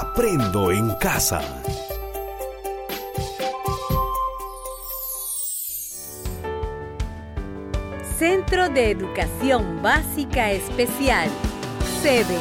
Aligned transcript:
Aprendo 0.00 0.70
en 0.70 0.94
casa. 1.00 1.40
Centro 8.16 8.68
de 8.68 8.92
Educación 8.92 9.82
Básica 9.82 10.52
Especial, 10.52 11.28
sede 12.00 12.38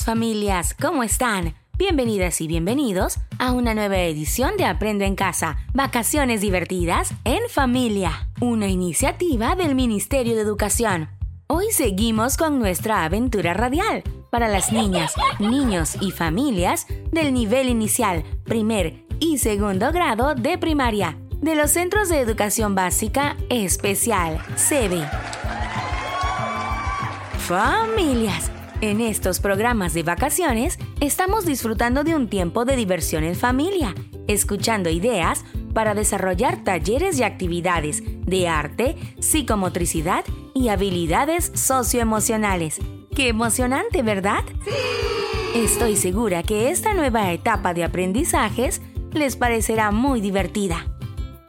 familias, 0.00 0.74
¿cómo 0.80 1.02
están? 1.02 1.54
Bienvenidas 1.76 2.40
y 2.40 2.46
bienvenidos 2.46 3.18
a 3.38 3.52
una 3.52 3.74
nueva 3.74 3.98
edición 3.98 4.56
de 4.56 4.64
Aprende 4.64 5.04
en 5.04 5.16
Casa, 5.16 5.58
Vacaciones 5.74 6.40
Divertidas 6.40 7.12
en 7.24 7.42
Familia, 7.50 8.30
una 8.40 8.68
iniciativa 8.68 9.54
del 9.54 9.74
Ministerio 9.74 10.34
de 10.34 10.40
Educación. 10.40 11.10
Hoy 11.46 11.66
seguimos 11.72 12.38
con 12.38 12.58
nuestra 12.58 13.04
aventura 13.04 13.52
radial 13.52 14.02
para 14.30 14.48
las 14.48 14.72
niñas, 14.72 15.12
niños 15.38 15.96
y 16.00 16.10
familias 16.10 16.86
del 17.10 17.34
nivel 17.34 17.68
inicial, 17.68 18.24
primer 18.44 19.04
y 19.20 19.38
segundo 19.38 19.92
grado 19.92 20.34
de 20.34 20.56
primaria, 20.56 21.18
de 21.42 21.54
los 21.54 21.70
Centros 21.70 22.08
de 22.08 22.20
Educación 22.20 22.74
Básica 22.74 23.36
Especial, 23.50 24.42
SEBE. 24.56 25.04
Familias, 27.36 28.50
en 28.82 29.00
estos 29.00 29.38
programas 29.38 29.94
de 29.94 30.02
vacaciones 30.02 30.76
estamos 31.00 31.46
disfrutando 31.46 32.02
de 32.02 32.16
un 32.16 32.28
tiempo 32.28 32.64
de 32.64 32.76
diversión 32.76 33.22
en 33.22 33.36
familia, 33.36 33.94
escuchando 34.26 34.90
ideas 34.90 35.44
para 35.72 35.94
desarrollar 35.94 36.64
talleres 36.64 37.18
y 37.18 37.22
actividades 37.22 38.02
de 38.04 38.48
arte, 38.48 38.96
psicomotricidad 39.20 40.24
y 40.52 40.68
habilidades 40.68 41.52
socioemocionales. 41.54 42.80
¡Qué 43.14 43.28
emocionante, 43.28 44.02
¿verdad? 44.02 44.42
Sí. 44.64 45.60
Estoy 45.60 45.96
segura 45.96 46.42
que 46.42 46.70
esta 46.70 46.92
nueva 46.92 47.30
etapa 47.32 47.74
de 47.74 47.84
aprendizajes 47.84 48.82
les 49.12 49.36
parecerá 49.36 49.92
muy 49.92 50.20
divertida. 50.20 50.86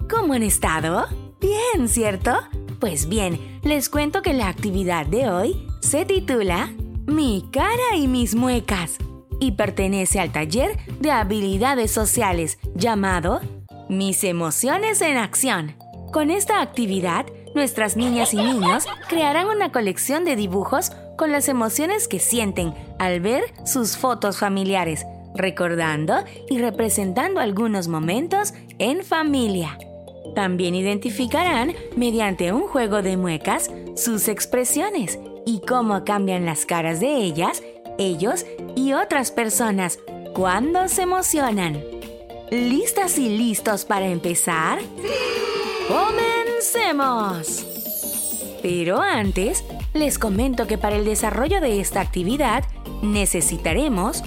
¿Cómo 0.08 0.34
han 0.34 0.44
estado? 0.44 1.08
Bien, 1.42 1.90
¿cierto? 1.90 2.38
Pues 2.80 3.10
bien, 3.10 3.60
les 3.64 3.90
cuento 3.90 4.22
que 4.22 4.34
la 4.34 4.50
actividad 4.50 5.08
de 5.08 5.30
hoy 5.30 5.68
se 5.80 6.06
titula 6.06 6.70
mi 7.06 7.50
cara 7.52 7.96
y 7.98 8.08
mis 8.08 8.34
muecas 8.34 8.98
y 9.40 9.54
pertenece 9.54 10.20
al 10.20 10.32
taller 10.32 10.78
de 11.00 11.12
habilidades 11.12 11.92
sociales 11.92 12.60
llamado 12.76 13.42
Mis 13.90 14.24
emociones 14.24 15.02
en 15.02 15.18
acción. 15.18 15.76
Con 16.14 16.32
esta 16.32 16.62
actividad, 16.62 17.26
nuestras 17.56 17.98
niñas 17.98 18.34
y 18.34 18.38
niños 18.38 18.86
crearán 19.10 19.48
una 19.48 19.72
colección 19.72 20.24
de 20.24 20.36
dibujos 20.36 20.92
con 21.18 21.32
las 21.32 21.50
emociones 21.50 22.08
que 22.08 22.20
sienten 22.20 22.74
al 23.00 23.20
ver 23.20 23.44
sus 23.66 23.98
fotos 23.98 24.40
familiares, 24.40 25.06
recordando 25.36 26.24
y 26.50 26.60
representando 26.60 27.42
algunos 27.42 27.88
momentos 27.88 28.54
en 28.80 29.04
familia. 29.04 29.78
También 30.36 30.74
identificarán, 30.74 31.74
mediante 31.98 32.54
un 32.54 32.62
juego 32.62 33.02
de 33.02 33.18
muecas, 33.18 33.70
sus 33.96 34.28
expresiones 34.30 35.20
y 35.46 35.62
cómo 35.62 36.04
cambian 36.06 36.46
las 36.46 36.66
caras 36.66 37.00
de 37.00 37.16
ellas, 37.16 37.64
ellos 37.98 38.46
y 38.76 38.94
otras 38.94 39.32
personas 39.32 40.00
cuando 40.34 40.88
se 40.88 41.04
emocionan. 41.04 41.82
¿Listas 42.50 43.18
y 43.18 43.30
listos 43.30 43.86
para 43.86 44.08
empezar? 44.08 44.80
¡Comencemos! 45.88 47.66
Pero 48.62 49.02
antes, 49.02 49.64
les 49.94 50.18
comento 50.18 50.68
que 50.68 50.78
para 50.78 50.96
el 50.96 51.06
desarrollo 51.06 51.62
de 51.62 51.80
esta 51.82 52.02
actividad 52.02 52.64
necesitaremos 53.02 54.24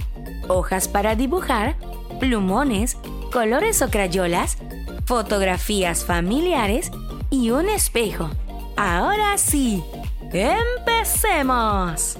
hojas 0.47 0.87
para 0.87 1.15
dibujar, 1.15 1.75
plumones, 2.19 2.97
colores 3.31 3.81
o 3.81 3.89
crayolas, 3.89 4.57
fotografías 5.05 6.05
familiares 6.05 6.91
y 7.29 7.49
un 7.49 7.69
espejo. 7.69 8.29
Ahora 8.75 9.37
sí, 9.37 9.83
¡Empecemos! 10.97 12.17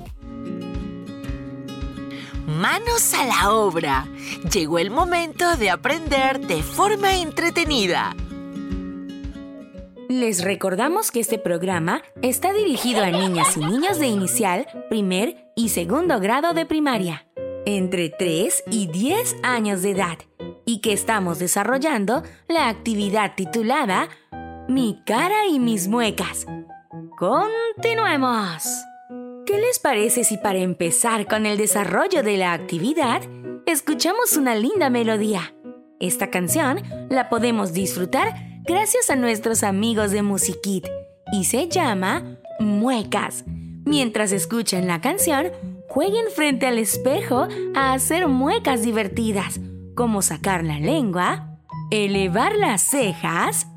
Manos 2.45 3.13
a 3.13 3.25
la 3.25 3.51
obra. 3.51 4.07
Llegó 4.53 4.77
el 4.77 4.91
momento 4.91 5.57
de 5.57 5.71
aprender 5.71 6.39
de 6.39 6.61
forma 6.61 7.15
entretenida. 7.17 8.15
Les 10.09 10.43
recordamos 10.43 11.11
que 11.11 11.19
este 11.19 11.39
programa 11.39 12.03
está 12.21 12.53
dirigido 12.53 13.03
a 13.03 13.09
niñas 13.09 13.57
y 13.57 13.61
niños 13.61 13.99
de 13.99 14.07
inicial, 14.07 14.67
primer 14.89 15.51
y 15.55 15.69
segundo 15.69 16.19
grado 16.19 16.53
de 16.53 16.65
primaria, 16.65 17.27
entre 17.65 18.09
3 18.09 18.63
y 18.71 18.87
10 18.87 19.37
años 19.43 19.81
de 19.81 19.91
edad, 19.91 20.17
y 20.65 20.81
que 20.81 20.93
estamos 20.93 21.39
desarrollando 21.39 22.23
la 22.47 22.69
actividad 22.69 23.33
titulada 23.35 24.07
Mi 24.69 25.01
cara 25.05 25.47
y 25.47 25.59
mis 25.59 25.87
muecas 25.87 26.45
Continuemos. 27.17 28.63
¿Qué 29.45 29.57
les 29.57 29.79
parece 29.79 30.23
si 30.23 30.37
para 30.37 30.59
empezar 30.59 31.27
con 31.27 31.45
el 31.45 31.57
desarrollo 31.57 32.23
de 32.23 32.37
la 32.37 32.53
actividad, 32.53 33.21
escuchamos 33.65 34.35
una 34.37 34.55
linda 34.55 34.89
melodía? 34.89 35.53
Esta 35.99 36.29
canción 36.29 36.81
la 37.09 37.29
podemos 37.29 37.73
disfrutar 37.73 38.33
gracias 38.63 39.09
a 39.09 39.15
nuestros 39.15 39.63
amigos 39.63 40.11
de 40.11 40.21
Musiquit 40.21 40.87
y 41.31 41.45
se 41.45 41.67
llama 41.67 42.37
Muecas. 42.59 43.43
Mientras 43.47 44.31
escuchan 44.31 44.87
la 44.87 45.01
canción, 45.01 45.51
jueguen 45.89 46.25
frente 46.35 46.67
al 46.67 46.77
espejo 46.77 47.47
a 47.75 47.93
hacer 47.93 48.27
muecas 48.27 48.83
divertidas, 48.83 49.59
como 49.95 50.21
sacar 50.21 50.63
la 50.63 50.79
lengua, 50.79 51.59
elevar 51.89 52.55
las 52.55 52.81
cejas, 52.81 53.67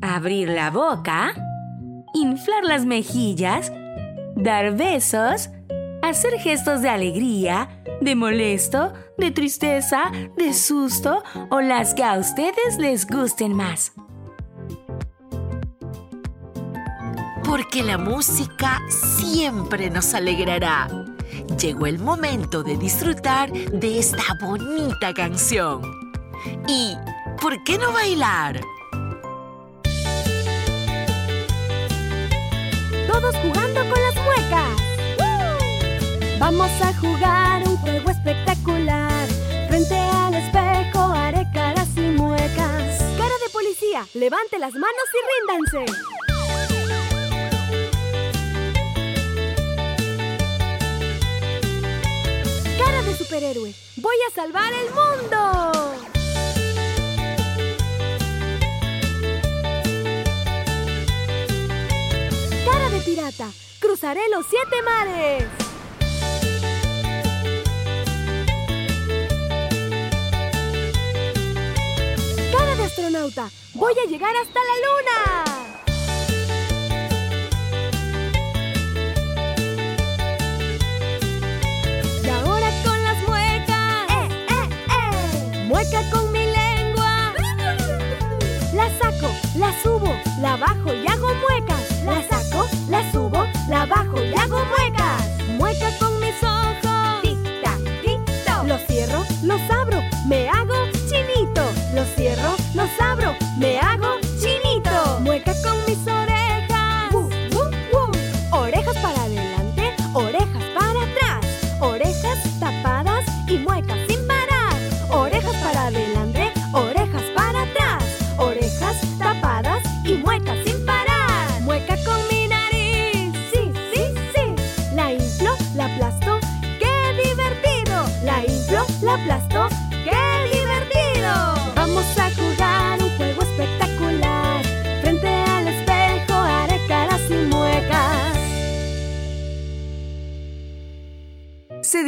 abrir 0.00 0.48
la 0.48 0.70
boca, 0.70 1.34
inflar 2.14 2.64
las 2.64 2.86
mejillas, 2.86 3.72
dar 4.36 4.76
besos, 4.76 5.50
hacer 6.02 6.38
gestos 6.38 6.82
de 6.82 6.88
alegría, 6.88 7.82
de 8.00 8.14
molesto, 8.14 8.92
de 9.18 9.30
tristeza, 9.30 10.10
de 10.36 10.52
susto 10.54 11.22
o 11.50 11.60
las 11.60 11.94
que 11.94 12.04
a 12.04 12.18
ustedes 12.18 12.78
les 12.78 13.06
gusten 13.06 13.52
más. 13.52 13.92
Porque 17.44 17.82
la 17.82 17.98
música 17.98 18.80
siempre 18.88 19.90
nos 19.90 20.14
alegrará. 20.14 20.88
Llegó 21.60 21.86
el 21.86 21.98
momento 21.98 22.62
de 22.62 22.76
disfrutar 22.76 23.50
de 23.52 23.98
esta 23.98 24.22
bonita 24.40 25.12
canción. 25.12 25.82
¿Y 26.68 26.96
por 27.40 27.62
qué 27.64 27.76
no 27.76 27.92
bailar? 27.92 28.60
todos 33.10 33.34
jugando 33.36 33.80
con 33.90 34.00
las 34.00 34.14
muecas. 34.14 34.76
Vamos 36.38 36.70
a 36.80 36.94
jugar 36.94 37.68
un 37.68 37.76
juego 37.78 38.10
espectacular. 38.10 39.26
Frente 39.68 39.96
al 39.96 40.34
espejo 40.34 41.00
haré 41.00 41.46
caras 41.52 41.88
y 41.96 42.02
muecas. 42.02 42.98
Cara 43.18 43.36
de 43.44 43.50
policía, 43.52 44.06
levante 44.14 44.58
las 44.58 44.74
manos 44.74 45.08
y 45.18 45.20
ríndanse. 45.30 45.84
Cara 52.78 53.02
de 53.02 53.16
superhéroe, 53.16 53.74
voy 53.96 54.16
a 54.28 54.34
salvar 54.34 54.72
el 54.72 54.88
mundo. 54.90 56.09
Pirata. 63.10 63.50
Cruzaré 63.80 64.20
los 64.30 64.46
siete 64.46 64.82
mares. 64.82 65.44
Cara 72.52 72.74
de 72.76 72.84
astronauta. 72.84 73.50
Voy 73.74 73.94
a 74.04 74.08
llegar 74.08 74.34
hasta 74.36 74.60
la 74.70 74.76
luna. 74.86 75.18
Y 82.22 82.28
ahora 82.28 82.68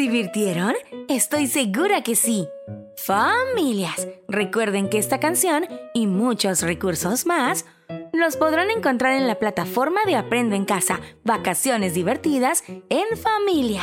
divirtieron? 0.03 0.75
Estoy 1.09 1.47
segura 1.47 2.03
que 2.03 2.17
sí. 2.17 2.49
Familias, 2.97 4.09
recuerden 4.27 4.89
que 4.89 4.99
esta 4.99 5.21
canción 5.21 5.65
y 5.95 6.09
muchos 6.09 6.63
recursos 6.63 7.25
más 7.25 7.67
los 8.13 8.37
podrán 8.37 8.71
encontrar 8.71 9.13
en 9.13 9.29
la 9.29 9.39
plataforma 9.39 10.01
de 10.05 10.17
Aprendo 10.17 10.57
en 10.57 10.65
Casa, 10.65 11.01
Vacaciones 11.23 11.95
Divertidas 11.95 12.65
en 12.67 13.17
Familia. 13.17 13.83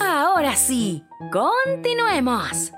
Ahora 0.00 0.54
sí, 0.54 1.02
continuemos. 1.32 2.72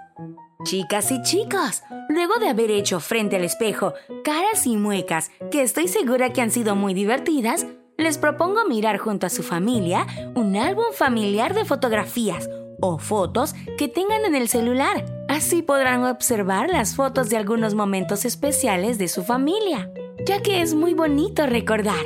Chicas 0.64 1.10
y 1.10 1.20
chicos, 1.22 1.82
luego 2.08 2.38
de 2.38 2.48
haber 2.48 2.70
hecho 2.70 2.98
frente 3.00 3.36
al 3.36 3.44
espejo 3.44 3.92
caras 4.24 4.66
y 4.66 4.76
muecas 4.78 5.30
que 5.50 5.60
estoy 5.60 5.86
segura 5.86 6.32
que 6.32 6.40
han 6.40 6.50
sido 6.50 6.76
muy 6.76 6.94
divertidas, 6.94 7.66
les 7.98 8.18
propongo 8.18 8.64
mirar 8.68 8.98
junto 8.98 9.26
a 9.26 9.30
su 9.30 9.42
familia 9.42 10.06
un 10.34 10.56
álbum 10.56 10.86
familiar 10.92 11.54
de 11.54 11.64
fotografías 11.64 12.48
o 12.80 12.98
fotos 12.98 13.54
que 13.78 13.88
tengan 13.88 14.24
en 14.24 14.34
el 14.34 14.48
celular. 14.48 15.04
Así 15.28 15.62
podrán 15.62 16.04
observar 16.04 16.68
las 16.68 16.94
fotos 16.94 17.30
de 17.30 17.36
algunos 17.36 17.74
momentos 17.74 18.24
especiales 18.24 18.98
de 18.98 19.08
su 19.08 19.22
familia, 19.22 19.90
ya 20.26 20.42
que 20.42 20.60
es 20.60 20.74
muy 20.74 20.94
bonito 20.94 21.46
recordar. 21.46 22.04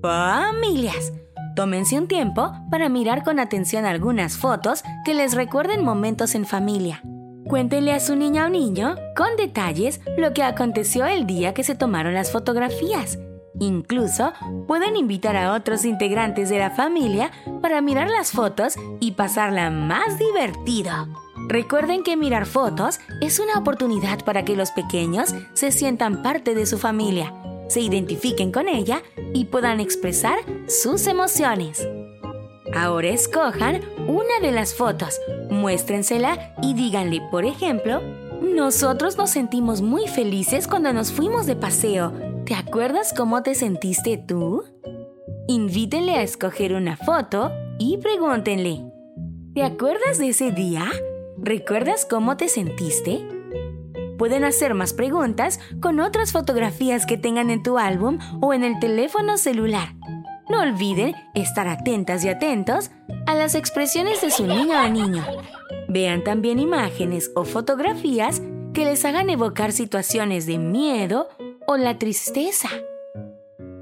Familias, 0.00 1.12
tómense 1.56 1.98
un 1.98 2.06
tiempo 2.06 2.52
para 2.70 2.88
mirar 2.88 3.24
con 3.24 3.40
atención 3.40 3.84
algunas 3.84 4.36
fotos 4.36 4.84
que 5.04 5.14
les 5.14 5.34
recuerden 5.34 5.84
momentos 5.84 6.34
en 6.36 6.46
familia. 6.46 7.02
Cuéntenle 7.48 7.92
a 7.92 8.00
su 8.00 8.16
niña 8.16 8.46
o 8.46 8.48
niño, 8.48 8.96
con 9.16 9.36
detalles, 9.36 10.00
lo 10.16 10.32
que 10.32 10.42
aconteció 10.42 11.06
el 11.06 11.26
día 11.26 11.54
que 11.54 11.64
se 11.64 11.76
tomaron 11.76 12.14
las 12.14 12.32
fotografías. 12.32 13.18
Incluso 13.58 14.32
pueden 14.66 14.96
invitar 14.96 15.36
a 15.36 15.54
otros 15.54 15.84
integrantes 15.84 16.48
de 16.48 16.58
la 16.58 16.70
familia 16.70 17.30
para 17.62 17.80
mirar 17.80 18.10
las 18.10 18.32
fotos 18.32 18.74
y 19.00 19.12
pasarla 19.12 19.70
más 19.70 20.18
divertido. 20.18 20.92
Recuerden 21.48 22.02
que 22.02 22.16
mirar 22.16 22.46
fotos 22.46 22.98
es 23.20 23.38
una 23.38 23.58
oportunidad 23.58 24.24
para 24.24 24.44
que 24.44 24.56
los 24.56 24.72
pequeños 24.72 25.34
se 25.54 25.70
sientan 25.70 26.22
parte 26.22 26.54
de 26.54 26.66
su 26.66 26.76
familia, 26.76 27.32
se 27.68 27.80
identifiquen 27.80 28.52
con 28.52 28.68
ella 28.68 29.02
y 29.32 29.44
puedan 29.46 29.80
expresar 29.80 30.38
sus 30.66 31.06
emociones. 31.06 31.86
Ahora 32.74 33.08
escojan 33.08 33.80
una 34.06 34.40
de 34.42 34.52
las 34.52 34.74
fotos, 34.74 35.20
muéstrensela 35.50 36.54
y 36.62 36.74
díganle, 36.74 37.22
por 37.30 37.44
ejemplo, 37.44 38.02
nosotros 38.42 39.16
nos 39.16 39.30
sentimos 39.30 39.82
muy 39.82 40.08
felices 40.08 40.66
cuando 40.66 40.92
nos 40.92 41.12
fuimos 41.12 41.46
de 41.46 41.56
paseo. 41.56 42.35
¿Te 42.46 42.54
acuerdas 42.54 43.12
cómo 43.12 43.42
te 43.42 43.56
sentiste 43.56 44.18
tú? 44.18 44.62
Invítenle 45.48 46.12
a 46.12 46.22
escoger 46.22 46.74
una 46.74 46.96
foto 46.96 47.50
y 47.76 47.98
pregúntenle, 47.98 48.84
¿te 49.52 49.64
acuerdas 49.64 50.18
de 50.18 50.28
ese 50.28 50.52
día? 50.52 50.86
¿Recuerdas 51.36 52.06
cómo 52.08 52.36
te 52.36 52.48
sentiste? 52.48 53.26
Pueden 54.16 54.44
hacer 54.44 54.74
más 54.74 54.92
preguntas 54.92 55.58
con 55.80 55.98
otras 55.98 56.30
fotografías 56.30 57.04
que 57.04 57.18
tengan 57.18 57.50
en 57.50 57.64
tu 57.64 57.78
álbum 57.78 58.20
o 58.40 58.54
en 58.54 58.62
el 58.62 58.78
teléfono 58.78 59.38
celular. 59.38 59.96
No 60.48 60.60
olviden 60.60 61.16
estar 61.34 61.66
atentas 61.66 62.24
y 62.24 62.28
atentos 62.28 62.92
a 63.26 63.34
las 63.34 63.56
expresiones 63.56 64.20
de 64.20 64.30
su 64.30 64.46
niño 64.46 64.84
o 64.84 64.88
niño. 64.88 65.26
Vean 65.88 66.22
también 66.22 66.60
imágenes 66.60 67.32
o 67.34 67.44
fotografías 67.44 68.40
que 68.72 68.84
les 68.84 69.04
hagan 69.04 69.30
evocar 69.30 69.72
situaciones 69.72 70.46
de 70.46 70.58
miedo 70.58 71.28
o 71.66 71.76
la 71.76 71.98
tristeza. 71.98 72.68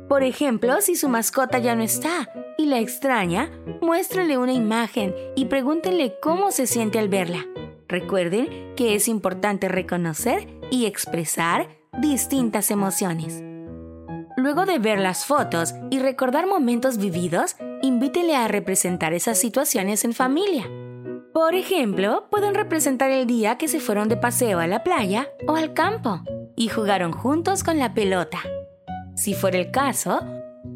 Por 0.09 0.23
ejemplo, 0.23 0.81
si 0.81 0.97
su 0.97 1.09
mascota 1.09 1.59
ya 1.59 1.75
no 1.75 1.83
está 1.83 2.29
y 2.59 2.67
la 2.67 2.79
extraña, 2.79 3.51
muéstrale 3.81 4.39
una 4.39 4.53
imagen 4.53 5.15
y 5.35 5.47
pregúntenle 5.47 6.17
cómo 6.21 6.51
se 6.51 6.67
siente 6.67 6.99
al 6.99 7.09
verla. 7.09 7.47
Recuerden 7.89 8.75
que 8.77 8.95
es 8.95 9.09
importante 9.09 9.69
reconocer 9.69 10.47
y 10.71 10.87
expresar 10.87 11.69
distintas 12.01 12.71
emociones. 12.71 13.43
Luego 14.37 14.67
de 14.67 14.79
ver 14.79 14.99
las 14.99 15.25
fotos 15.25 15.75
y 15.91 16.01
recordar 16.01 16.47
momentos 16.47 16.99
vividos, 16.99 17.57
invítele 17.83 18.37
a 18.37 18.49
representar 18.49 19.15
esas 19.15 19.39
situaciones 19.39 20.05
en 20.05 20.13
familia. 20.13 20.69
Por 21.33 21.55
ejemplo, 21.55 22.29
pueden 22.31 22.55
representar 22.55 23.11
el 23.11 23.27
día 23.27 23.59
que 23.59 23.69
se 23.69 23.81
fueron 23.81 24.09
de 24.09 24.17
paseo 24.17 24.61
a 24.61 24.67
la 24.67 24.85
playa 24.85 25.29
o 25.47 25.57
al 25.57 25.73
campo 25.73 26.21
y 26.57 26.69
jugaron 26.69 27.13
juntos 27.13 27.65
con 27.65 27.79
la 27.79 27.95
pelota. 27.95 28.41
Si 29.17 29.35
fuera 29.35 29.59
el 29.59 29.71
caso, 29.71 30.21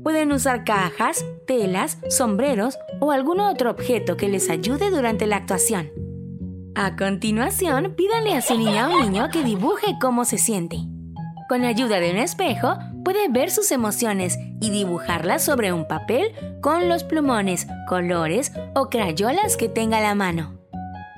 pueden 0.02 0.32
usar 0.32 0.64
cajas, 0.64 1.24
telas, 1.46 1.98
sombreros 2.08 2.78
o 3.00 3.10
algún 3.10 3.40
otro 3.40 3.70
objeto 3.70 4.16
que 4.16 4.28
les 4.28 4.50
ayude 4.50 4.90
durante 4.90 5.26
la 5.26 5.36
actuación. 5.36 5.90
A 6.74 6.96
continuación, 6.96 7.94
pídanle 7.96 8.34
a 8.34 8.40
su 8.42 8.56
niña 8.56 8.88
o 8.88 9.02
niño 9.02 9.28
que 9.32 9.42
dibuje 9.42 9.96
cómo 10.00 10.24
se 10.24 10.38
siente. 10.38 10.78
Con 11.48 11.64
ayuda 11.64 11.98
de 11.98 12.10
un 12.10 12.18
espejo, 12.18 12.76
puede 13.04 13.28
ver 13.28 13.50
sus 13.50 13.72
emociones 13.72 14.38
y 14.60 14.70
dibujarlas 14.70 15.44
sobre 15.44 15.72
un 15.72 15.88
papel 15.88 16.32
con 16.60 16.88
los 16.88 17.04
plumones, 17.04 17.66
colores 17.88 18.52
o 18.74 18.90
crayolas 18.90 19.56
que 19.56 19.68
tenga 19.68 20.00
la 20.00 20.14
mano. 20.14 20.57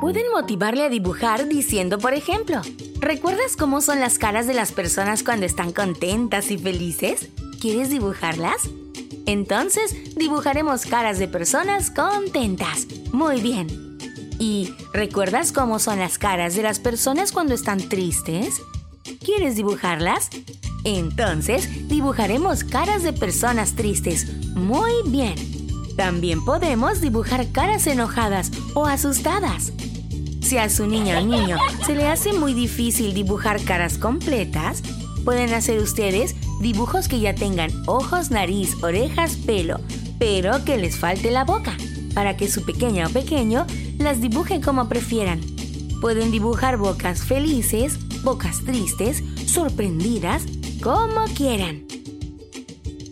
Pueden 0.00 0.30
motivarle 0.33 0.83
a 0.83 0.88
dibujar 0.88 1.47
diciendo, 1.47 1.99
por 1.99 2.14
ejemplo, 2.14 2.62
¿recuerdas 3.00 3.54
cómo 3.59 3.83
son 3.83 4.00
las 4.00 4.19
caras 4.19 4.47
de 4.47 4.54
las 4.54 4.73
personas 4.73 5.23
cuando 5.23 5.45
están 5.45 5.73
contentas 5.73 6.50
y 6.50 6.57
felices? 6.57 7.28
¿Quieres 7.61 7.90
dibujarlas? 7.90 8.71
Entonces, 9.26 10.14
dibujaremos 10.16 10.87
caras 10.87 11.19
de 11.19 11.28
personas 11.28 11.90
contentas. 11.90 12.87
Muy 13.12 13.42
bien. 13.42 13.99
¿Y 14.38 14.75
recuerdas 14.95 15.52
cómo 15.52 15.78
son 15.78 15.99
las 15.99 16.16
caras 16.16 16.57
de 16.57 16.62
las 16.62 16.78
personas 16.78 17.30
cuando 17.30 17.52
están 17.52 17.87
tristes? 17.90 18.62
¿Quieres 19.23 19.57
dibujarlas? 19.57 20.30
Entonces, 20.85 21.88
dibujaremos 21.88 22.64
caras 22.64 23.02
de 23.02 23.12
personas 23.12 23.75
tristes. 23.75 24.26
Muy 24.54 24.92
bien. 25.07 25.35
También 25.95 26.42
podemos 26.42 27.02
dibujar 27.02 27.52
caras 27.52 27.87
enojadas 27.87 28.50
o 28.75 28.87
asustadas. 28.87 29.75
Si 30.50 30.59
a 30.59 30.69
su 30.69 30.88
niña 30.88 31.21
o 31.21 31.25
niño 31.25 31.59
se 31.87 31.95
le 31.95 32.09
hace 32.09 32.33
muy 32.33 32.54
difícil 32.54 33.14
dibujar 33.14 33.62
caras 33.62 33.99
completas, 33.99 34.83
pueden 35.25 35.54
hacer 35.54 35.78
ustedes 35.78 36.35
dibujos 36.61 37.07
que 37.07 37.21
ya 37.21 37.37
tengan 37.37 37.71
ojos, 37.87 38.33
nariz, 38.33 38.75
orejas, 38.83 39.37
pelo, 39.37 39.78
pero 40.19 40.64
que 40.64 40.76
les 40.76 40.97
falte 40.97 41.30
la 41.30 41.45
boca, 41.45 41.76
para 42.14 42.37
que 42.37 42.49
su 42.49 42.64
pequeña 42.64 43.07
o 43.07 43.11
pequeño 43.11 43.64
las 43.99 44.21
dibujen 44.21 44.61
como 44.61 44.88
prefieran. 44.88 45.40
Pueden 46.00 46.33
dibujar 46.33 46.78
bocas 46.78 47.23
felices, 47.23 47.97
bocas 48.25 48.64
tristes, 48.64 49.23
sorprendidas, 49.47 50.42
como 50.83 51.26
quieran. 51.37 51.85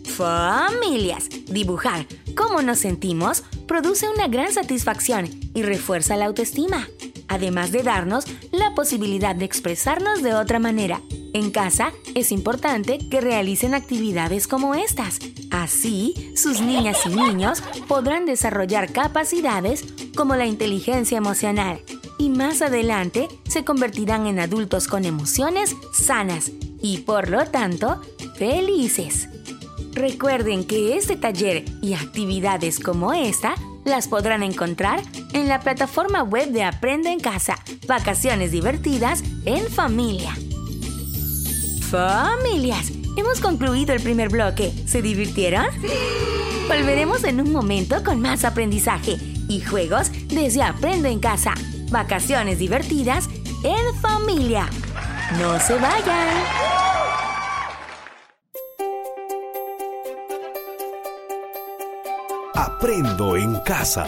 Familias, 0.03 1.29
dibujar 1.45 2.05
cómo 2.35 2.61
nos 2.61 2.79
sentimos 2.79 3.43
produce 3.65 4.09
una 4.09 4.27
gran 4.27 4.51
satisfacción 4.51 5.29
y 5.53 5.63
refuerza 5.63 6.17
la 6.17 6.25
autoestima, 6.25 6.85
además 7.29 7.71
de 7.71 7.83
darnos 7.83 8.25
la 8.51 8.75
posibilidad 8.75 9.35
de 9.35 9.45
expresarnos 9.45 10.21
de 10.21 10.33
otra 10.33 10.59
manera. 10.59 11.01
En 11.33 11.51
casa 11.51 11.93
es 12.15 12.31
importante 12.31 12.99
que 13.09 13.21
realicen 13.21 13.73
actividades 13.73 14.47
como 14.47 14.75
estas. 14.75 15.19
Así, 15.51 16.33
sus 16.35 16.59
niñas 16.59 17.05
y 17.05 17.09
niños 17.09 17.63
podrán 17.87 18.25
desarrollar 18.25 18.91
capacidades 18.91 19.85
como 20.15 20.35
la 20.35 20.47
inteligencia 20.47 21.17
emocional 21.17 21.81
y 22.17 22.29
más 22.29 22.61
adelante 22.61 23.27
se 23.47 23.63
convertirán 23.63 24.27
en 24.27 24.39
adultos 24.39 24.87
con 24.87 25.05
emociones 25.05 25.75
sanas 25.93 26.51
y 26.81 26.99
por 26.99 27.29
lo 27.29 27.45
tanto 27.45 28.01
felices. 28.35 29.29
Recuerden 29.93 30.65
que 30.65 30.97
este 30.97 31.15
taller 31.15 31.65
y 31.81 31.93
actividades 31.93 32.79
como 32.79 33.13
esta 33.13 33.55
las 33.85 34.07
podrán 34.07 34.43
encontrar 34.43 35.01
en 35.33 35.47
la 35.47 35.59
plataforma 35.59 36.23
web 36.23 36.49
de 36.51 36.63
Aprende 36.63 37.11
en 37.11 37.19
Casa, 37.19 37.57
Vacaciones 37.87 38.51
Divertidas 38.51 39.23
en 39.45 39.67
Familia. 39.69 40.35
Familias, 41.89 42.91
hemos 43.17 43.39
concluido 43.39 43.93
el 43.93 44.01
primer 44.01 44.29
bloque. 44.29 44.71
¿Se 44.85 45.01
divirtieron? 45.01 45.65
Sí. 45.81 45.87
Volveremos 46.67 47.23
en 47.23 47.41
un 47.41 47.51
momento 47.51 48.03
con 48.03 48.21
más 48.21 48.45
aprendizaje 48.45 49.17
y 49.47 49.61
juegos 49.61 50.11
desde 50.27 50.61
Aprende 50.61 51.09
en 51.09 51.19
Casa, 51.19 51.55
Vacaciones 51.89 52.59
Divertidas 52.59 53.27
en 53.63 53.99
Familia. 53.99 54.69
No 55.39 55.59
se 55.59 55.73
vayan. 55.73 56.98
Aprendo 62.61 63.37
en 63.37 63.55
casa. 63.61 64.05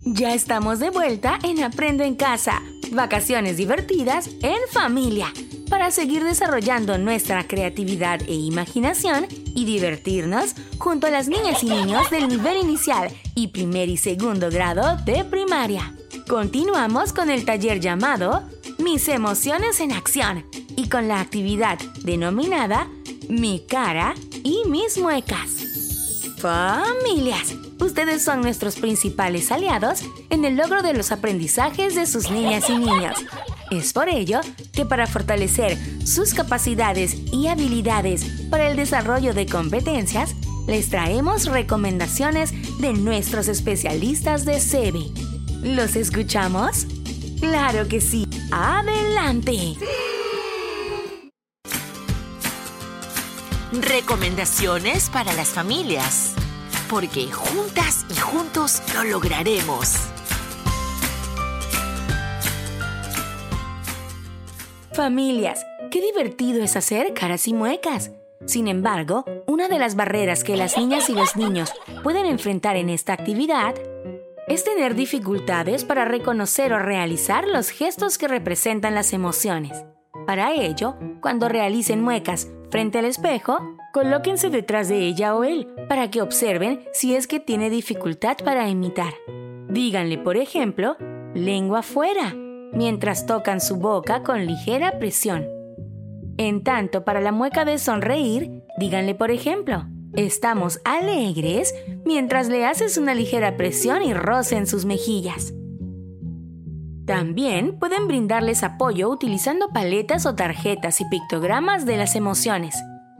Ya 0.00 0.32
estamos 0.32 0.78
de 0.78 0.88
vuelta 0.88 1.38
en 1.42 1.62
Aprendo 1.62 2.02
en 2.02 2.14
casa. 2.14 2.62
Vacaciones 2.92 3.58
divertidas 3.58 4.30
en 4.40 4.56
familia. 4.72 5.30
Para 5.68 5.90
seguir 5.90 6.24
desarrollando 6.24 6.96
nuestra 6.96 7.46
creatividad 7.46 8.22
e 8.22 8.32
imaginación 8.32 9.26
y 9.54 9.66
divertirnos 9.66 10.54
junto 10.78 11.08
a 11.08 11.10
las 11.10 11.28
niñas 11.28 11.62
y 11.62 11.66
niños 11.66 12.08
del 12.08 12.28
nivel 12.28 12.56
inicial 12.56 13.10
y 13.34 13.48
primer 13.48 13.90
y 13.90 13.98
segundo 13.98 14.48
grado 14.48 14.96
de 15.04 15.26
primaria. 15.26 15.94
Continuamos 16.26 17.12
con 17.12 17.28
el 17.28 17.44
taller 17.44 17.80
llamado 17.80 18.48
Mis 18.78 19.10
emociones 19.10 19.78
en 19.80 19.92
acción 19.92 20.46
y 20.74 20.88
con 20.88 21.06
la 21.06 21.20
actividad 21.20 21.78
denominada 22.02 22.88
mi 23.28 23.60
cara 23.60 24.14
y 24.42 24.62
mis 24.68 24.98
muecas. 24.98 25.64
Familias, 26.38 27.54
ustedes 27.80 28.22
son 28.22 28.42
nuestros 28.42 28.76
principales 28.76 29.50
aliados 29.50 30.02
en 30.30 30.44
el 30.44 30.56
logro 30.56 30.82
de 30.82 30.92
los 30.94 31.12
aprendizajes 31.12 31.94
de 31.94 32.06
sus 32.06 32.30
niñas 32.30 32.68
y 32.68 32.76
niños. 32.76 33.16
Es 33.70 33.92
por 33.92 34.08
ello 34.08 34.40
que 34.72 34.84
para 34.84 35.06
fortalecer 35.06 35.76
sus 36.06 36.34
capacidades 36.34 37.16
y 37.32 37.48
habilidades 37.48 38.24
para 38.50 38.68
el 38.68 38.76
desarrollo 38.76 39.34
de 39.34 39.46
competencias, 39.46 40.34
les 40.66 40.90
traemos 40.90 41.46
recomendaciones 41.46 42.52
de 42.80 42.92
nuestros 42.92 43.48
especialistas 43.48 44.44
de 44.44 44.60
SEBE. 44.60 45.10
¿Los 45.62 45.96
escuchamos? 45.96 46.86
Claro 47.40 47.88
que 47.88 48.00
sí. 48.00 48.26
¡Adelante! 48.50 49.76
Recomendaciones 53.82 55.10
para 55.10 55.34
las 55.34 55.48
familias. 55.48 56.34
Porque 56.88 57.30
juntas 57.30 58.06
y 58.08 58.18
juntos 58.18 58.82
lo 58.94 59.04
lograremos. 59.04 59.96
Familias, 64.94 65.62
qué 65.90 66.00
divertido 66.00 66.62
es 66.64 66.74
hacer 66.74 67.12
caras 67.12 67.46
y 67.48 67.52
muecas. 67.52 68.12
Sin 68.46 68.66
embargo, 68.66 69.26
una 69.46 69.68
de 69.68 69.78
las 69.78 69.94
barreras 69.94 70.42
que 70.42 70.56
las 70.56 70.78
niñas 70.78 71.10
y 71.10 71.12
los 71.12 71.36
niños 71.36 71.70
pueden 72.02 72.24
enfrentar 72.24 72.76
en 72.76 72.88
esta 72.88 73.12
actividad 73.12 73.74
es 74.48 74.64
tener 74.64 74.94
dificultades 74.94 75.84
para 75.84 76.06
reconocer 76.06 76.72
o 76.72 76.78
realizar 76.78 77.46
los 77.46 77.68
gestos 77.68 78.16
que 78.16 78.26
representan 78.26 78.94
las 78.94 79.12
emociones. 79.12 79.84
Para 80.26 80.52
ello, 80.52 80.96
cuando 81.20 81.48
realicen 81.48 82.02
muecas 82.02 82.48
frente 82.70 82.98
al 82.98 83.04
espejo, 83.04 83.58
colóquense 83.92 84.50
detrás 84.50 84.88
de 84.88 84.98
ella 84.98 85.36
o 85.36 85.44
él 85.44 85.68
para 85.88 86.10
que 86.10 86.20
observen 86.20 86.80
si 86.92 87.14
es 87.14 87.28
que 87.28 87.38
tiene 87.38 87.70
dificultad 87.70 88.36
para 88.44 88.68
imitar. 88.68 89.14
Díganle, 89.68 90.18
por 90.18 90.36
ejemplo, 90.36 90.96
lengua 91.34 91.82
fuera, 91.82 92.34
mientras 92.72 93.26
tocan 93.26 93.60
su 93.60 93.76
boca 93.76 94.24
con 94.24 94.46
ligera 94.46 94.98
presión. 94.98 95.46
En 96.38 96.64
tanto, 96.64 97.04
para 97.04 97.20
la 97.20 97.32
mueca 97.32 97.64
de 97.64 97.78
sonreír, 97.78 98.62
díganle, 98.78 99.14
por 99.14 99.30
ejemplo, 99.30 99.86
estamos 100.14 100.80
alegres 100.84 101.74
mientras 102.04 102.48
le 102.48 102.66
haces 102.66 102.98
una 102.98 103.14
ligera 103.14 103.56
presión 103.56 104.02
y 104.02 104.12
roce 104.12 104.56
en 104.56 104.66
sus 104.66 104.84
mejillas. 104.84 105.54
También 107.06 107.78
pueden 107.78 108.08
brindarles 108.08 108.64
apoyo 108.64 109.08
utilizando 109.08 109.68
paletas 109.68 110.26
o 110.26 110.34
tarjetas 110.34 111.00
y 111.00 111.04
pictogramas 111.04 111.86
de 111.86 111.96
las 111.96 112.16
emociones, 112.16 112.74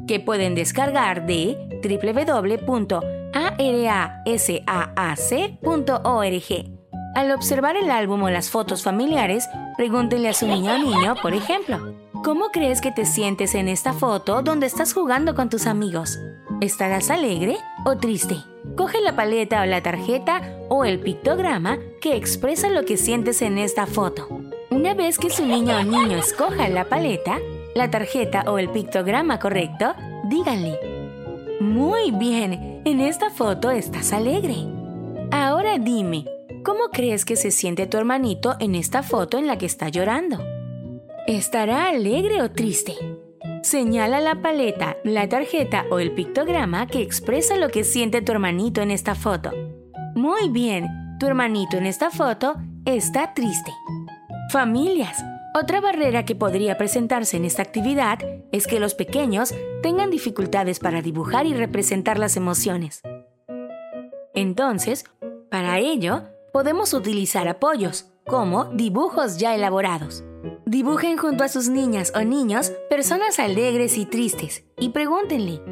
que 0.08 0.18
pueden 0.18 0.56
descargar 0.56 1.24
de 1.24 1.56
www.arasaac.org. 1.84 3.06
Al 7.14 7.30
observar 7.30 7.76
el 7.76 7.90
álbum 7.90 8.24
o 8.24 8.30
las 8.30 8.50
fotos 8.50 8.82
familiares, 8.82 9.48
pregúntenle 9.76 10.30
a 10.30 10.34
su 10.34 10.48
niño 10.48 10.74
o 10.74 10.78
niño, 10.78 11.14
por 11.22 11.32
ejemplo, 11.32 11.94
¿cómo 12.24 12.50
crees 12.50 12.80
que 12.80 12.90
te 12.90 13.04
sientes 13.04 13.54
en 13.54 13.68
esta 13.68 13.92
foto 13.92 14.42
donde 14.42 14.66
estás 14.66 14.92
jugando 14.94 15.36
con 15.36 15.48
tus 15.48 15.68
amigos? 15.68 16.18
¿Estarás 16.60 17.08
alegre 17.10 17.56
o 17.84 17.96
triste? 17.96 18.36
Coge 18.76 19.00
la 19.00 19.16
paleta 19.16 19.62
o 19.62 19.64
la 19.64 19.82
tarjeta 19.82 20.42
o 20.68 20.84
el 20.84 21.00
pictograma 21.00 21.78
que 21.98 22.14
expresa 22.14 22.68
lo 22.68 22.84
que 22.84 22.98
sientes 22.98 23.40
en 23.40 23.56
esta 23.56 23.86
foto. 23.86 24.28
Una 24.70 24.92
vez 24.92 25.18
que 25.18 25.30
su 25.30 25.46
niño 25.46 25.78
o 25.78 25.82
niño 25.82 26.18
escoja 26.18 26.68
la 26.68 26.84
paleta, 26.84 27.38
la 27.74 27.90
tarjeta 27.90 28.44
o 28.46 28.58
el 28.58 28.68
pictograma 28.68 29.38
correcto, 29.38 29.94
díganle, 30.28 30.78
Muy 31.58 32.10
bien, 32.10 32.82
en 32.84 33.00
esta 33.00 33.30
foto 33.30 33.70
estás 33.70 34.12
alegre. 34.12 34.56
Ahora 35.30 35.78
dime, 35.78 36.26
¿cómo 36.62 36.90
crees 36.92 37.24
que 37.24 37.36
se 37.36 37.50
siente 37.50 37.86
tu 37.86 37.96
hermanito 37.96 38.56
en 38.60 38.74
esta 38.74 39.02
foto 39.02 39.38
en 39.38 39.46
la 39.46 39.56
que 39.56 39.64
está 39.64 39.88
llorando? 39.88 40.44
¿Estará 41.26 41.88
alegre 41.88 42.42
o 42.42 42.50
triste? 42.50 42.94
Señala 43.66 44.20
la 44.20 44.42
paleta, 44.42 44.96
la 45.02 45.28
tarjeta 45.28 45.86
o 45.90 45.98
el 45.98 46.12
pictograma 46.12 46.86
que 46.86 47.02
expresa 47.02 47.56
lo 47.56 47.68
que 47.68 47.82
siente 47.82 48.22
tu 48.22 48.30
hermanito 48.30 48.80
en 48.80 48.92
esta 48.92 49.16
foto. 49.16 49.50
Muy 50.14 50.50
bien, 50.50 50.86
tu 51.18 51.26
hermanito 51.26 51.76
en 51.76 51.86
esta 51.86 52.12
foto 52.12 52.54
está 52.84 53.34
triste. 53.34 53.72
Familias. 54.52 55.20
Otra 55.60 55.80
barrera 55.80 56.24
que 56.24 56.36
podría 56.36 56.78
presentarse 56.78 57.38
en 57.38 57.44
esta 57.44 57.62
actividad 57.62 58.20
es 58.52 58.68
que 58.68 58.78
los 58.78 58.94
pequeños 58.94 59.52
tengan 59.82 60.10
dificultades 60.10 60.78
para 60.78 61.02
dibujar 61.02 61.44
y 61.46 61.54
representar 61.54 62.20
las 62.20 62.36
emociones. 62.36 63.02
Entonces, 64.32 65.06
para 65.50 65.80
ello, 65.80 66.22
podemos 66.52 66.94
utilizar 66.94 67.48
apoyos, 67.48 68.12
como 68.28 68.66
dibujos 68.66 69.38
ya 69.38 69.56
elaborados. 69.56 70.22
Dibujen 70.68 71.16
junto 71.16 71.44
a 71.44 71.48
sus 71.48 71.68
niñas 71.68 72.12
o 72.16 72.24
niños 72.24 72.72
personas 72.90 73.38
alegres 73.38 73.96
y 73.96 74.04
tristes 74.04 74.64
y 74.80 74.88
pregúntenle, 74.88 75.62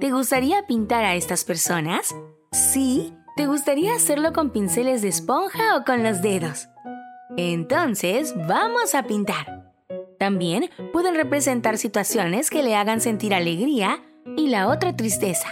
¿te 0.00 0.10
gustaría 0.10 0.66
pintar 0.66 1.04
a 1.04 1.16
estas 1.16 1.44
personas? 1.44 2.16
Sí, 2.52 3.12
¿te 3.36 3.44
gustaría 3.44 3.94
hacerlo 3.94 4.32
con 4.32 4.48
pinceles 4.48 5.02
de 5.02 5.08
esponja 5.08 5.76
o 5.76 5.84
con 5.84 6.02
los 6.02 6.22
dedos? 6.22 6.66
Entonces, 7.36 8.34
vamos 8.48 8.94
a 8.94 9.02
pintar. 9.02 9.70
También 10.18 10.70
pueden 10.94 11.14
representar 11.14 11.76
situaciones 11.76 12.48
que 12.48 12.62
le 12.62 12.74
hagan 12.74 13.02
sentir 13.02 13.34
alegría 13.34 14.02
y 14.34 14.48
la 14.48 14.68
otra 14.68 14.96
tristeza. 14.96 15.48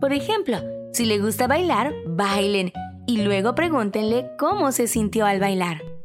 Por 0.00 0.14
ejemplo, 0.14 0.60
si 0.94 1.04
le 1.04 1.18
gusta 1.18 1.46
bailar, 1.46 1.92
bailen 2.06 2.72
y 3.06 3.18
luego 3.18 3.54
pregúntenle 3.54 4.30
cómo 4.38 4.72
se 4.72 4.86
sintió 4.86 5.26
al 5.26 5.40
bailar. 5.40 5.95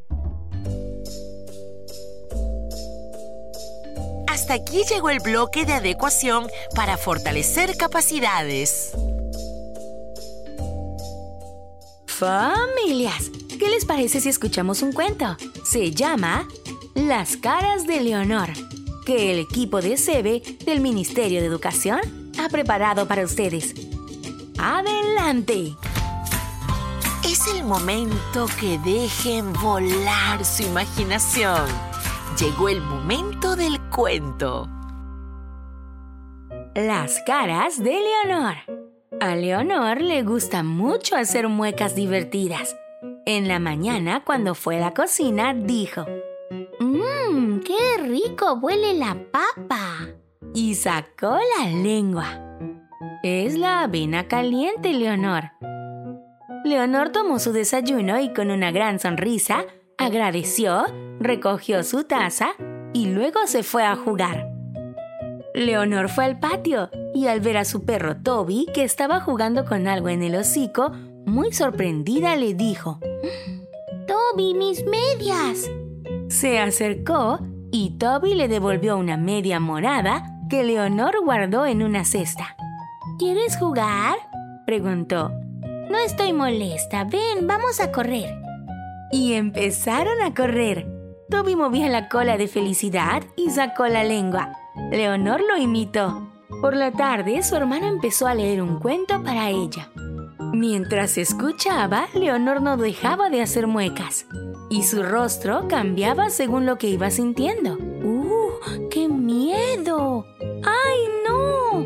Hasta 4.52 4.64
aquí 4.64 4.84
llegó 4.84 5.10
el 5.10 5.22
bloque 5.22 5.66
de 5.66 5.72
adecuación 5.72 6.46
para 6.76 6.98
fortalecer 6.98 7.78
capacidades. 7.78 8.92
Familias, 12.06 13.32
¿qué 13.58 13.70
les 13.70 13.86
parece 13.86 14.20
si 14.20 14.28
escuchamos 14.28 14.82
un 14.82 14.92
cuento? 14.92 15.38
Se 15.64 15.92
llama 15.92 16.50
Las 16.96 17.38
caras 17.38 17.88
de 17.88 18.02
Leonor, 18.02 18.50
que 19.06 19.32
el 19.32 19.40
equipo 19.40 19.82
de 19.82 19.96
SEBE 19.96 20.42
del 20.66 20.82
Ministerio 20.82 21.40
de 21.40 21.48
Educación 21.48 22.02
ha 22.38 22.50
preparado 22.50 23.08
para 23.08 23.24
ustedes. 23.24 23.74
¡Adelante! 24.58 25.78
Es 27.24 27.48
el 27.56 27.64
momento 27.64 28.48
que 28.60 28.78
dejen 28.80 29.54
volar 29.54 30.44
su 30.44 30.64
imaginación. 30.64 31.68
Llegó 32.38 32.68
el 32.68 32.82
momento 32.82 33.31
del 33.56 33.80
cuento. 33.90 34.70
Las 36.76 37.22
caras 37.26 37.84
de 37.84 37.98
Leonor. 38.00 38.56
A 39.20 39.36
Leonor 39.36 40.02
le 40.02 40.24
gusta 40.24 40.64
mucho 40.64 41.16
hacer 41.16 41.48
muecas 41.50 41.96
divertidas. 41.96 42.78
En 43.26 43.48
la 43.48 43.60
mañana, 43.60 44.24
cuando 44.24 44.56
fue 44.56 44.78
a 44.78 44.80
la 44.80 44.94
cocina, 44.94 45.54
dijo, 45.54 46.06
¡Mmm, 46.80 47.60
qué 47.60 48.02
rico 48.02 48.54
huele 48.62 48.94
la 48.94 49.18
papa! 49.32 50.08
Y 50.54 50.76
sacó 50.76 51.38
la 51.58 51.70
lengua. 51.70 52.58
Es 53.22 53.58
la 53.58 53.84
avena 53.84 54.28
caliente, 54.28 54.94
Leonor. 54.94 55.52
Leonor 56.64 57.10
tomó 57.10 57.40
su 57.40 57.52
desayuno 57.52 58.20
y 58.20 58.34
con 58.34 58.50
una 58.50 58.72
gran 58.72 59.00
sonrisa 59.00 59.66
agradeció, 59.98 60.86
recogió 61.20 61.84
su 61.84 62.04
taza 62.06 62.56
y 62.94 63.08
luego 63.08 63.40
se 63.46 63.64
fue 63.64 63.84
a 63.86 63.96
jugar. 63.96 64.52
Leonor 65.54 66.10
fue 66.10 66.26
al 66.26 66.40
patio 66.40 66.90
y 67.14 67.28
al 67.28 67.42
ver 67.42 67.58
a 67.58 67.66
su 67.66 67.84
perro 67.84 68.18
Toby, 68.18 68.68
que 68.74 68.84
estaba 68.84 69.20
jugando 69.20 69.66
con 69.66 69.88
algo 69.88 70.10
en 70.10 70.24
el 70.24 70.36
hocico, 70.36 70.92
muy 71.26 71.52
sorprendida 71.52 72.36
le 72.36 72.54
dijo, 72.54 73.00
¡Toby, 74.08 74.54
mis 74.54 74.84
medias! 74.86 75.70
Se 76.30 76.60
acercó 76.60 77.40
y 77.72 77.98
Toby 77.98 78.34
le 78.34 78.48
devolvió 78.48 78.98
una 78.98 79.18
media 79.18 79.60
morada 79.60 80.24
que 80.50 80.64
Leonor 80.64 81.24
guardó 81.24 81.66
en 81.66 81.84
una 81.84 82.06
cesta. 82.06 82.56
¿Quieres 83.18 83.58
jugar? 83.58 84.18
preguntó. 84.66 85.32
No 85.90 85.98
estoy 85.98 86.34
molesta. 86.34 87.04
Ven, 87.04 87.48
vamos 87.48 87.80
a 87.80 87.92
correr. 87.92 88.36
Y 89.12 89.34
empezaron 89.34 90.22
a 90.22 90.34
correr. 90.34 90.91
Toby 91.32 91.56
movía 91.56 91.88
la 91.88 92.10
cola 92.10 92.38
de 92.38 92.48
felicidad 92.48 93.24
y 93.38 93.50
sacó 93.50 93.88
la 93.88 94.04
lengua. 94.04 94.52
Leonor 94.92 95.42
lo 95.42 95.58
imitó. 95.58 96.28
Por 96.62 96.76
la 96.76 96.92
tarde, 96.92 97.42
su 97.42 97.56
hermana 97.56 97.88
empezó 97.88 98.28
a 98.28 98.36
leer 98.36 98.62
un 98.62 98.80
cuento 98.80 99.24
para 99.24 99.50
ella. 99.50 99.90
Mientras 100.54 101.18
escuchaba, 101.18 102.10
Leonor 102.14 102.62
no 102.62 102.76
dejaba 102.76 103.30
de 103.30 103.42
hacer 103.42 103.66
muecas 103.66 104.26
y 104.70 104.84
su 104.84 105.04
rostro 105.04 105.68
cambiaba 105.70 106.30
según 106.30 106.66
lo 106.66 106.78
que 106.78 106.90
iba 106.90 107.10
sintiendo. 107.10 107.78
¡Uh! 107.80 108.90
¡Qué 108.90 109.08
miedo! 109.08 110.26
¡Ay, 110.64 111.00
no! 111.26 111.86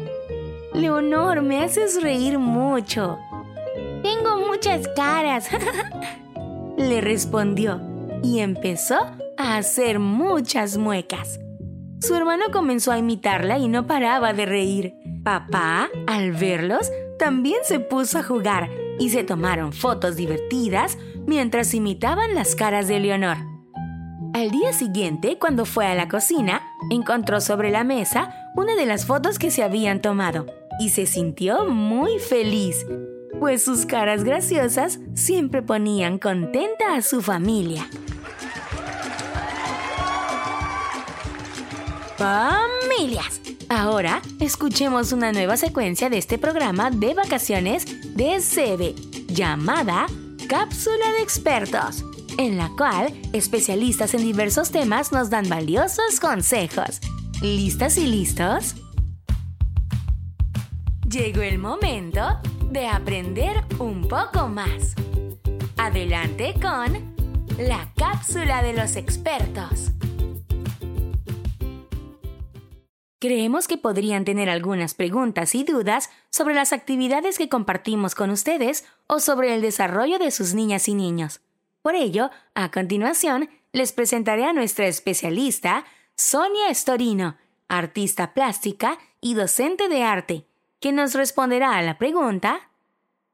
Leonor, 0.74 1.44
me 1.44 1.64
haces 1.64 2.02
reír 2.02 2.40
mucho. 2.40 3.20
Tengo 4.02 4.40
muchas 4.48 4.88
caras. 4.96 5.50
Le 6.78 7.00
respondió 7.00 7.80
y 8.24 8.40
empezó 8.40 8.98
a 9.38 9.58
hacer 9.58 10.00
muchas 10.00 10.78
muecas. 10.78 11.40
Su 12.02 12.16
hermano 12.16 12.46
comenzó 12.52 12.92
a 12.92 12.98
imitarla 12.98 13.58
y 13.58 13.68
no 13.68 13.88
paraba 13.88 14.34
de 14.34 14.46
reír. 14.46 14.94
Papá, 15.24 15.90
al 16.08 16.32
verlos, 16.34 16.92
también 17.18 17.60
se 17.64 17.80
puso 17.80 18.20
a 18.20 18.24
jugar 18.24 18.70
y 19.00 19.10
se 19.10 19.24
tomaron 19.24 19.74
fotos 19.74 20.16
divertidas 20.16 20.98
mientras 21.26 21.74
imitaban 21.74 22.36
las 22.36 22.56
caras 22.56 22.88
de 22.88 23.00
Leonor. 23.00 23.38
Al 24.34 24.52
día 24.52 24.74
siguiente, 24.74 25.38
cuando 25.40 25.66
fue 25.66 25.88
a 25.88 25.96
la 25.96 26.10
cocina, 26.10 26.62
encontró 26.92 27.40
sobre 27.40 27.72
la 27.72 27.84
mesa 27.84 28.36
una 28.56 28.76
de 28.76 28.86
las 28.86 29.06
fotos 29.06 29.40
que 29.40 29.50
se 29.50 29.64
habían 29.64 30.02
tomado 30.02 30.46
y 30.80 30.90
se 30.90 31.06
sintió 31.06 31.66
muy 31.66 32.20
feliz, 32.20 32.86
pues 33.40 33.64
sus 33.64 33.86
caras 33.86 34.24
graciosas 34.24 35.00
siempre 35.14 35.62
ponían 35.62 36.20
contenta 36.20 36.96
a 36.96 37.02
su 37.02 37.22
familia. 37.22 37.88
Familias. 42.18 43.42
Ahora 43.68 44.22
escuchemos 44.40 45.12
una 45.12 45.32
nueva 45.34 45.58
secuencia 45.58 46.10
de 46.10 46.18
este 46.18 46.38
programa 46.38 46.90
de 46.90 47.14
vacaciones 47.14 47.86
de 48.16 48.40
SEBE 48.40 48.96
llamada 49.28 50.06
Cápsula 50.48 51.12
de 51.18 51.22
Expertos, 51.22 52.06
en 52.38 52.58
la 52.58 52.70
cual 52.78 53.14
especialistas 53.34 54.14
en 54.14 54.22
diversos 54.22 54.72
temas 54.72 55.12
nos 55.12 55.30
dan 55.30 55.50
valiosos 55.50 56.20
consejos. 56.22 57.02
¿Listas 57.42 57.98
y 57.98 58.08
listos? 58.08 58.76
Llegó 61.10 61.42
el 61.42 61.60
momento 61.60 62.40
de 62.72 62.88
aprender 62.88 63.64
un 63.78 64.08
poco 64.08 64.48
más. 64.48 64.96
Adelante 65.78 66.54
con 66.62 67.14
la 67.58 67.92
cápsula 67.96 68.64
de 68.64 68.74
los 68.74 68.96
expertos. 68.96 69.95
Creemos 73.26 73.68
que 73.68 73.80
podrían 73.80 74.24
tener 74.24 74.52
algunas 74.52 74.94
preguntas 74.94 75.56
y 75.56 75.64
dudas 75.64 76.12
sobre 76.30 76.54
las 76.54 76.74
actividades 76.74 77.40
que 77.40 77.50
compartimos 77.50 78.14
con 78.14 78.30
ustedes 78.30 78.86
o 79.08 79.20
sobre 79.20 79.56
el 79.56 79.64
desarrollo 79.64 80.20
de 80.20 80.30
sus 80.30 80.54
niñas 80.54 80.88
y 80.88 80.94
niños. 80.94 81.42
Por 81.82 81.96
ello, 81.96 82.30
a 82.54 82.70
continuación, 82.70 83.50
les 83.72 83.94
presentaré 83.94 84.46
a 84.46 84.54
nuestra 84.54 84.86
especialista, 84.86 85.86
Sonia 86.16 86.70
Estorino, 86.70 87.36
artista 87.68 88.36
plástica 88.36 89.00
y 89.22 89.34
docente 89.34 89.90
de 89.90 90.04
arte, 90.04 90.46
que 90.80 90.92
nos 90.92 91.16
responderá 91.16 91.78
a 91.78 91.82
la 91.82 91.98
pregunta 91.98 92.70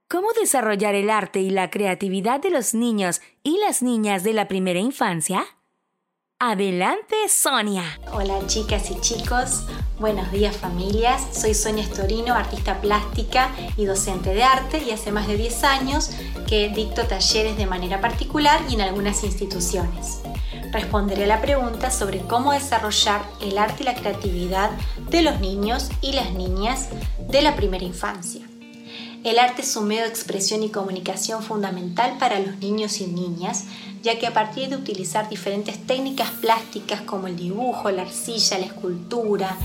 ¿Cómo 0.08 0.32
desarrollar 0.32 0.96
el 0.96 1.10
arte 1.10 1.42
y 1.42 1.50
la 1.50 1.70
creatividad 1.70 2.40
de 2.40 2.52
los 2.52 2.74
niños 2.74 3.22
y 3.44 3.58
las 3.58 3.82
niñas 3.82 4.24
de 4.24 4.32
la 4.32 4.48
primera 4.48 4.80
infancia? 4.80 5.44
Adelante, 6.44 7.16
Sonia. 7.30 7.84
Hola 8.14 8.40
chicas 8.48 8.90
y 8.90 9.00
chicos, 9.00 9.62
buenos 10.00 10.32
días 10.32 10.58
familias. 10.58 11.28
Soy 11.34 11.54
Sonia 11.54 11.84
Estorino, 11.84 12.34
artista 12.34 12.82
plástica 12.82 13.52
y 13.78 13.86
docente 13.86 14.34
de 14.34 14.42
arte 14.42 14.82
y 14.84 14.90
hace 14.90 15.12
más 15.12 15.28
de 15.28 15.38
10 15.38 15.64
años 15.64 16.10
que 16.48 16.70
dicto 16.70 17.06
talleres 17.06 17.58
de 17.58 17.68
manera 17.68 18.02
particular 18.02 18.60
y 18.68 18.74
en 18.74 18.82
algunas 18.82 19.24
instituciones. 19.24 20.24
Responderé 20.72 21.26
a 21.26 21.28
la 21.28 21.42
pregunta 21.42 21.92
sobre 21.92 22.22
cómo 22.22 22.54
desarrollar 22.54 23.22
el 23.40 23.60
arte 23.60 23.84
y 23.84 23.86
la 23.86 23.94
creatividad 23.94 24.72
de 25.12 25.22
los 25.22 25.40
niños 25.42 25.92
y 26.02 26.14
las 26.14 26.32
niñas 26.32 26.90
de 27.30 27.44
la 27.44 27.56
primera 27.56 27.86
infancia. 27.86 28.51
El 29.24 29.38
arte 29.38 29.62
es 29.62 29.76
un 29.76 29.88
medio 29.88 30.02
de 30.02 30.10
expresión 30.10 30.64
y 30.64 30.70
comunicación 30.70 31.44
fundamental 31.44 32.18
para 32.18 32.40
los 32.40 32.58
niños 32.58 33.02
y 33.02 33.06
niñas, 33.06 33.66
ya 34.02 34.18
que 34.18 34.26
a 34.26 34.34
partir 34.34 34.70
de 34.70 34.78
utilizar 34.78 35.30
diferentes 35.30 35.86
técnicas 35.86 36.32
plásticas 36.32 37.02
como 37.02 37.28
el 37.28 37.36
dibujo, 37.36 37.92
la 37.92 38.02
arcilla, 38.02 38.58
la 38.58 38.66
escultura, 38.66 39.58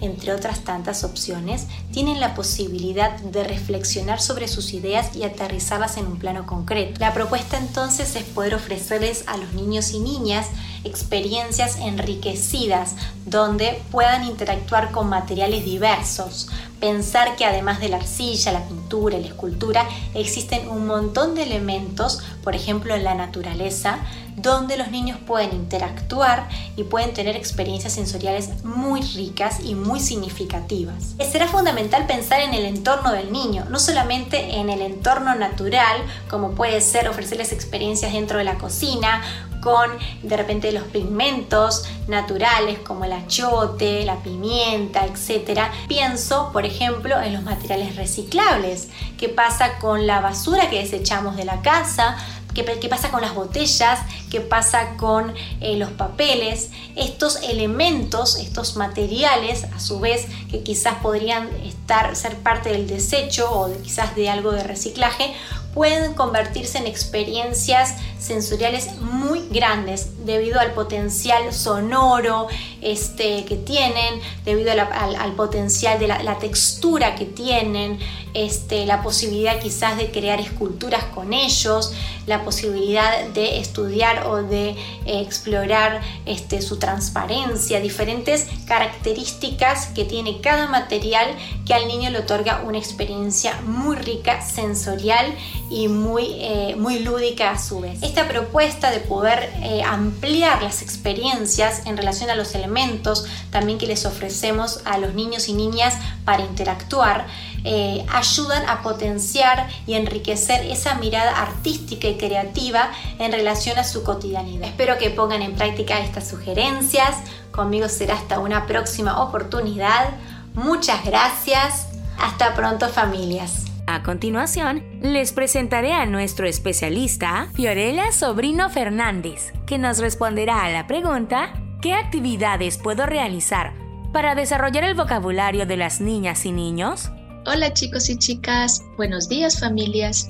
entre 0.00 0.32
otras 0.32 0.60
tantas 0.60 1.04
opciones, 1.04 1.66
tienen 1.92 2.20
la 2.20 2.34
posibilidad 2.34 3.18
de 3.20 3.44
reflexionar 3.44 4.18
sobre 4.18 4.48
sus 4.48 4.72
ideas 4.72 5.14
y 5.14 5.24
aterrizarlas 5.24 5.98
en 5.98 6.06
un 6.06 6.18
plano 6.18 6.46
concreto. 6.46 6.98
La 6.98 7.12
propuesta 7.12 7.58
entonces 7.58 8.16
es 8.16 8.24
poder 8.24 8.54
ofrecerles 8.54 9.24
a 9.26 9.36
los 9.36 9.52
niños 9.52 9.92
y 9.92 10.00
niñas 10.00 10.46
experiencias 10.84 11.76
enriquecidas 11.76 12.96
donde 13.26 13.80
puedan 13.90 14.24
interactuar 14.24 14.90
con 14.90 15.08
materiales 15.08 15.64
diversos, 15.64 16.48
pensar 16.80 17.36
que 17.36 17.44
además 17.44 17.80
de 17.80 17.88
la 17.88 17.98
arcilla, 17.98 18.52
la 18.52 18.66
pintura, 18.66 19.18
la 19.18 19.28
escultura, 19.28 19.86
existen 20.14 20.68
un 20.68 20.86
montón 20.86 21.34
de 21.34 21.44
elementos, 21.44 22.20
por 22.42 22.56
ejemplo 22.56 22.94
en 22.94 23.04
la 23.04 23.14
naturaleza, 23.14 24.00
donde 24.36 24.76
los 24.76 24.90
niños 24.90 25.18
pueden 25.24 25.52
interactuar 25.52 26.48
y 26.76 26.84
pueden 26.84 27.12
tener 27.14 27.36
experiencias 27.36 27.92
sensoriales 27.92 28.64
muy 28.64 29.02
ricas 29.02 29.60
y 29.64 29.74
muy 29.74 30.00
significativas. 30.00 31.14
Será 31.30 31.46
fundamental 31.46 32.06
pensar 32.06 32.40
en 32.40 32.54
el 32.54 32.64
entorno 32.64 33.12
del 33.12 33.30
niño, 33.30 33.66
no 33.70 33.78
solamente 33.78 34.56
en 34.56 34.70
el 34.70 34.80
entorno 34.80 35.34
natural, 35.34 35.98
como 36.28 36.52
puede 36.52 36.80
ser 36.80 37.08
ofrecerles 37.08 37.52
experiencias 37.52 38.12
dentro 38.12 38.38
de 38.38 38.44
la 38.44 38.58
cocina, 38.58 39.22
con 39.62 39.88
de 40.22 40.36
repente 40.36 40.72
los 40.72 40.82
pigmentos 40.84 41.84
naturales 42.08 42.80
como 42.80 43.04
el 43.04 43.12
achote, 43.12 44.04
la 44.04 44.16
pimienta, 44.16 45.06
etc. 45.06 45.60
Pienso, 45.88 46.50
por 46.52 46.66
ejemplo, 46.66 47.18
en 47.22 47.32
los 47.32 47.42
materiales 47.42 47.96
reciclables. 47.96 48.88
¿Qué 49.16 49.28
pasa 49.28 49.78
con 49.78 50.06
la 50.06 50.20
basura 50.20 50.68
que 50.68 50.80
desechamos 50.80 51.36
de 51.36 51.44
la 51.44 51.62
casa? 51.62 52.16
¿Qué, 52.54 52.64
pasa 52.88 53.10
con 53.10 53.22
las 53.22 53.34
botellas? 53.34 54.00
¿Qué 54.30 54.40
pasa 54.40 54.96
con 54.98 55.32
eh, 55.60 55.76
los 55.76 55.90
papeles? 55.90 56.70
Estos 56.96 57.36
elementos, 57.36 58.36
estos 58.36 58.76
materiales, 58.76 59.64
a 59.64 59.80
su 59.80 60.00
vez, 60.00 60.26
que 60.50 60.62
quizás 60.62 60.96
podrían 61.02 61.48
estar, 61.64 62.14
ser 62.14 62.36
parte 62.36 62.70
del 62.70 62.86
desecho 62.86 63.50
o 63.50 63.72
quizás 63.80 64.14
de 64.16 64.28
algo 64.28 64.52
de 64.52 64.64
reciclaje, 64.64 65.34
pueden 65.72 66.12
convertirse 66.12 66.76
en 66.76 66.86
experiencias 66.86 67.94
sensoriales 68.22 69.00
muy 69.00 69.48
grandes 69.50 70.24
debido 70.24 70.60
al 70.60 70.72
potencial 70.72 71.52
sonoro 71.52 72.46
este, 72.80 73.44
que 73.44 73.56
tienen, 73.56 74.20
debido 74.44 74.70
al, 74.72 75.32
potencial 75.32 75.98
de 75.98 76.06
la, 76.06 76.38
textura 76.38 77.14
que 77.14 77.24
tienen, 77.24 77.98
este, 78.34 78.86
la 78.86 79.02
posibilidad 79.02 79.58
quizás 79.60 79.96
de 79.96 80.10
crear 80.10 80.40
esculturas 80.40 81.04
con 81.04 81.32
ellos, 81.32 81.92
la 82.26 82.44
posibilidad 82.44 83.26
de 83.28 83.58
estudiar 83.58 84.26
o 84.26 84.42
de 84.42 84.70
eh, 84.70 84.76
explorar 85.20 86.00
este, 86.24 86.62
su 86.62 86.78
transparencia, 86.78 87.80
diferentes 87.80 88.46
características 88.66 89.86
que 89.88 90.04
tiene 90.04 90.40
cada 90.40 90.68
material 90.68 91.26
que 91.66 91.74
al 91.74 91.88
niño 91.88 92.10
le 92.10 92.20
otorga 92.20 92.62
una 92.64 92.78
experiencia 92.78 93.60
muy 93.62 93.96
rica, 93.96 94.40
sensorial 94.40 95.34
y 95.70 95.88
muy, 95.88 96.26
eh, 96.38 96.76
muy 96.78 97.00
lúdica 97.00 97.50
a 97.50 97.58
su 97.58 97.80
vez. 97.80 98.02
Esta 98.12 98.28
propuesta 98.28 98.90
de 98.90 99.00
poder 99.00 99.50
eh, 99.62 99.82
ampliar 99.82 100.62
las 100.62 100.82
experiencias 100.82 101.86
en 101.86 101.96
relación 101.96 102.28
a 102.28 102.34
los 102.34 102.54
elementos 102.54 103.24
también 103.50 103.78
que 103.78 103.86
les 103.86 104.04
ofrecemos 104.04 104.82
a 104.84 104.98
los 104.98 105.14
niños 105.14 105.48
y 105.48 105.54
niñas 105.54 105.94
para 106.26 106.44
interactuar, 106.44 107.26
eh, 107.64 108.04
ayudan 108.12 108.68
a 108.68 108.82
potenciar 108.82 109.66
y 109.86 109.94
enriquecer 109.94 110.66
esa 110.66 110.96
mirada 110.96 111.40
artística 111.40 112.06
y 112.06 112.18
creativa 112.18 112.90
en 113.18 113.32
relación 113.32 113.78
a 113.78 113.84
su 113.84 114.02
cotidianidad. 114.02 114.68
Espero 114.68 114.98
que 114.98 115.08
pongan 115.08 115.40
en 115.40 115.54
práctica 115.54 115.98
estas 116.00 116.28
sugerencias. 116.28 117.16
Conmigo 117.50 117.88
será 117.88 118.16
hasta 118.16 118.40
una 118.40 118.66
próxima 118.66 119.22
oportunidad. 119.22 120.10
Muchas 120.52 121.02
gracias. 121.06 121.86
Hasta 122.18 122.54
pronto 122.54 122.90
familias. 122.90 123.61
A 123.92 124.02
continuación, 124.02 124.82
les 125.02 125.34
presentaré 125.34 125.92
a 125.92 126.06
nuestro 126.06 126.46
especialista, 126.46 127.48
Fiorella 127.52 128.10
Sobrino 128.10 128.70
Fernández, 128.70 129.52
que 129.66 129.76
nos 129.76 129.98
responderá 129.98 130.64
a 130.64 130.70
la 130.70 130.86
pregunta 130.86 131.52
¿qué 131.82 131.92
actividades 131.92 132.78
puedo 132.78 133.04
realizar 133.04 133.74
para 134.10 134.34
desarrollar 134.34 134.84
el 134.84 134.94
vocabulario 134.94 135.66
de 135.66 135.76
las 135.76 136.00
niñas 136.00 136.46
y 136.46 136.52
niños? 136.52 137.10
Hola 137.44 137.74
chicos 137.74 138.08
y 138.08 138.16
chicas, 138.16 138.82
buenos 138.96 139.28
días 139.28 139.60
familias. 139.60 140.26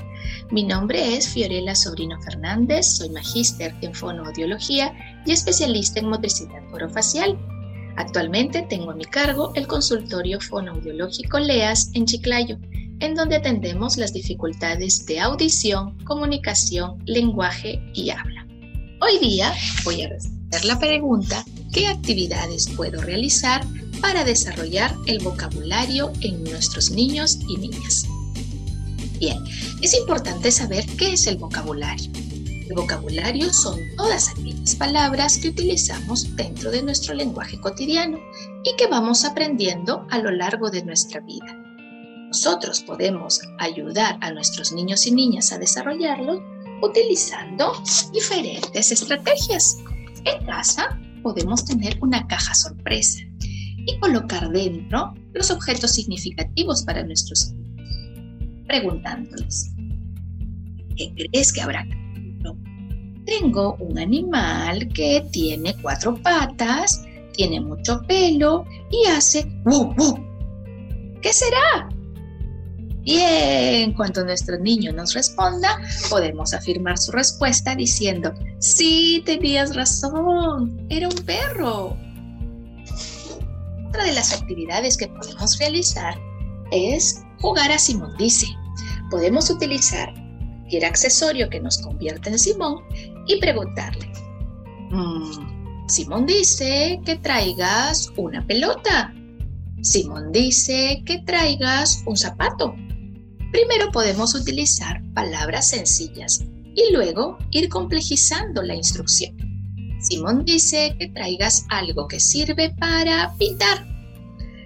Mi 0.51 0.65
nombre 0.65 1.17
es 1.17 1.29
Fiorella 1.29 1.77
Sobrino 1.77 2.21
Fernández, 2.21 2.85
soy 2.85 3.11
magíster 3.11 3.73
en 3.81 3.95
fonoaudiología 3.95 4.93
y 5.25 5.31
especialista 5.31 6.01
en 6.01 6.09
motricidad 6.09 6.65
orofacial. 6.73 7.39
Actualmente 7.95 8.63
tengo 8.63 8.91
a 8.91 8.97
mi 8.97 9.05
cargo 9.05 9.53
el 9.55 9.69
consultorio 9.69 10.41
fonoaudiológico 10.41 11.39
LEAS 11.39 11.93
en 11.95 12.07
Chiclayo, 12.07 12.59
en 13.03 13.17
donde 13.17 13.37
atendemos 13.37 13.97
las 13.97 14.13
dificultades 14.13 15.05
de 15.07 15.19
audición, 15.19 15.99
comunicación, 16.05 17.03
lenguaje 17.05 17.83
y 17.95 18.11
habla. 18.11 18.47
Hoy 19.01 19.19
día 19.19 19.53
voy 19.85 20.03
a 20.03 20.09
responder 20.09 20.65
la 20.65 20.79
pregunta 20.79 21.45
¿qué 21.73 21.89
actividades 21.89 22.69
puedo 22.77 23.03
realizar 23.03 23.67
para 24.01 24.23
desarrollar 24.23 24.95
el 25.07 25.19
vocabulario 25.19 26.13
en 26.21 26.45
nuestros 26.45 26.93
niños 26.93 27.41
y 27.49 27.57
niñas. 27.57 28.07
Bien, 29.19 29.39
es 29.81 29.95
importante 29.95 30.53
saber 30.53 30.87
qué 30.97 31.15
es 31.15 31.27
el 31.27 31.39
vocabulario. 31.39 32.11
El 32.69 32.75
vocabulario 32.75 33.53
son 33.53 33.81
todas 33.97 34.29
aquellas 34.29 34.77
palabras 34.77 35.39
que 35.39 35.49
utilizamos 35.49 36.37
dentro 36.37 36.71
de 36.71 36.83
nuestro 36.83 37.15
lenguaje 37.15 37.61
cotidiano 37.61 38.19
y 38.65 38.77
que 38.77 38.87
vamos 38.87 39.25
aprendiendo 39.25 40.07
a 40.11 40.19
lo 40.19 40.31
largo 40.31 40.71
de 40.71 40.85
nuestra 40.85 41.21
vida. 41.21 41.62
Nosotros 42.33 42.81
podemos 42.81 43.43
ayudar 43.59 44.17
a 44.23 44.33
nuestros 44.33 44.73
niños 44.73 45.07
y 45.07 45.11
niñas 45.11 45.53
a 45.53 45.59
desarrollarlo 45.59 46.43
utilizando 46.81 47.75
diferentes 48.11 48.91
estrategias. 48.91 49.77
En 50.25 50.43
casa 50.47 50.99
podemos 51.23 51.63
tener 51.67 51.99
una 52.01 52.27
caja 52.27 52.55
sorpresa 52.55 53.21
y 53.87 53.99
colocar 53.99 54.49
dentro 54.49 55.13
los 55.35 55.51
objetos 55.51 55.91
significativos 55.91 56.83
para 56.85 57.05
nuestros 57.05 57.53
niños, 57.53 58.65
preguntándoles, 58.67 59.75
¿qué 60.97 61.13
crees 61.15 61.53
que 61.53 61.61
habrá? 61.61 61.87
Tengo 63.27 63.75
un 63.75 63.99
animal 63.99 64.89
que 64.89 65.23
tiene 65.31 65.77
cuatro 65.83 66.17
patas, 66.23 67.05
tiene 67.35 67.61
mucho 67.61 68.01
pelo 68.09 68.65
y 68.91 69.07
hace 69.11 69.45
¡bu, 69.65 69.95
¿Qué 71.21 71.31
será? 71.31 71.92
Bien, 73.05 73.93
cuando 73.95 74.25
nuestro 74.25 74.59
niño 74.59 74.93
nos 74.93 75.15
responda, 75.15 75.81
podemos 76.09 76.55
afirmar 76.55 76.99
su 76.99 77.11
respuesta 77.13 77.75
diciendo, 77.75 78.33
sí, 78.59 79.23
tenías 79.27 79.75
razón, 79.75 80.87
era 80.89 81.09
un 81.09 81.17
perro. 81.25 81.97
Otra 83.89 84.05
de 84.05 84.13
las 84.13 84.33
actividades 84.33 84.97
que 84.97 85.09
podemos 85.09 85.59
realizar 85.59 86.15
es 86.71 87.23
jugar 87.41 87.73
a 87.73 87.79
Simón 87.79 88.17
dice. 88.19 88.47
Podemos 89.11 89.51
utilizar 89.51 90.15
cualquier 90.73 90.85
accesorio 90.87 91.51
que 91.51 91.61
nos 91.61 91.79
convierta 91.79 92.31
en 92.31 92.39
Simón 92.39 92.85
y 93.27 93.39
preguntarle, 93.41 94.11
mm, 94.91 95.89
Simón 95.89 96.25
dice 96.25 97.01
que 97.05 97.17
traigas 97.17 98.11
una 98.17 98.47
pelota. 98.47 99.13
Simón 99.83 100.33
dice 100.33 101.03
que 101.05 101.19
traigas 101.27 102.03
un 102.07 102.17
zapato. 102.17 102.75
Primero 103.53 103.93
podemos 103.93 104.35
utilizar 104.35 105.03
palabras 105.13 105.69
sencillas 105.69 106.43
y 106.75 106.91
luego 106.91 107.37
ir 107.51 107.69
complejizando 107.69 108.63
la 108.63 108.75
instrucción. 108.75 109.37
Simón 110.01 110.47
dice 110.47 110.97
que 110.99 111.09
traigas 111.09 111.67
algo 111.69 112.09
que 112.09 112.19
sirve 112.19 112.75
para 112.79 113.35
pintar. 113.37 113.87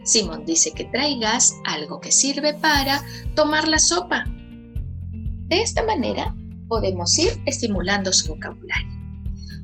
Simón 0.05 0.45
dice 0.47 0.71
que 0.71 0.85
traigas 0.85 1.53
algo 1.65 2.01
que 2.01 2.13
sirve 2.13 2.55
para 2.55 3.05
tomar 3.35 3.67
la 3.67 3.81
sopa. 3.81 4.25
De 5.49 5.63
esta 5.63 5.85
manera 5.85 6.33
podemos 6.69 7.19
ir 7.19 7.43
estimulando 7.45 8.13
su 8.13 8.29
vocabulario. 8.29 9.06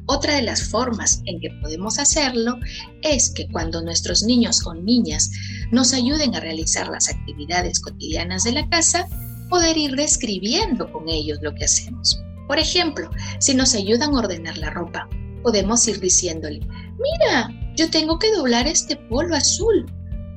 Otra 0.06 0.34
de 0.34 0.42
las 0.42 0.64
formas 0.64 1.22
en 1.26 1.40
que 1.40 1.50
podemos 1.62 1.98
hacerlo 1.98 2.58
es 3.02 3.30
que 3.30 3.48
cuando 3.48 3.82
nuestros 3.82 4.22
niños 4.22 4.66
o 4.66 4.74
niñas 4.74 5.30
nos 5.70 5.92
ayuden 5.92 6.34
a 6.34 6.40
realizar 6.40 6.88
las 6.88 7.08
actividades 7.08 7.80
cotidianas 7.80 8.42
de 8.44 8.52
la 8.52 8.68
casa, 8.68 9.06
poder 9.48 9.76
ir 9.78 9.94
describiendo 9.94 10.90
con 10.90 11.08
ellos 11.08 11.38
lo 11.42 11.54
que 11.54 11.66
hacemos. 11.66 12.20
Por 12.48 12.58
ejemplo, 12.58 13.10
si 13.38 13.54
nos 13.54 13.74
ayudan 13.74 14.14
a 14.14 14.18
ordenar 14.18 14.58
la 14.58 14.70
ropa, 14.70 15.08
podemos 15.42 15.86
ir 15.86 16.00
diciéndole, 16.00 16.60
mira, 16.98 17.50
yo 17.76 17.88
tengo 17.90 18.18
que 18.18 18.32
doblar 18.32 18.66
este 18.66 18.96
polo 18.96 19.34
azul. 19.34 19.86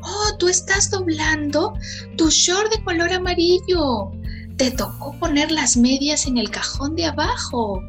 Oh, 0.02 0.38
tú 0.38 0.48
estás 0.48 0.92
doblando 0.92 1.74
tu 2.18 2.30
short 2.30 2.72
de 2.72 2.84
color 2.84 3.12
amarillo. 3.12 4.12
Te 4.58 4.72
tocó 4.72 5.18
poner 5.20 5.52
las 5.52 5.76
medias 5.76 6.28
en 6.28 6.38
el 6.38 6.52
cajón 6.52 6.96
de 6.96 7.06
abajo. 7.06 7.82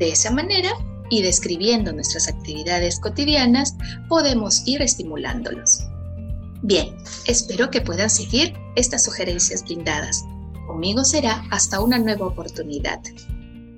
De 0.00 0.08
esa 0.08 0.30
manera, 0.30 0.70
y 1.10 1.20
describiendo 1.20 1.92
nuestras 1.92 2.26
actividades 2.26 2.98
cotidianas, 2.98 3.76
podemos 4.08 4.66
ir 4.66 4.80
estimulándolos. 4.80 5.84
Bien, 6.62 6.96
espero 7.26 7.70
que 7.70 7.82
puedan 7.82 8.08
seguir 8.08 8.54
estas 8.76 9.04
sugerencias 9.04 9.62
brindadas. 9.62 10.24
Conmigo 10.66 11.04
será 11.04 11.44
hasta 11.50 11.80
una 11.80 11.98
nueva 11.98 12.26
oportunidad. 12.26 12.98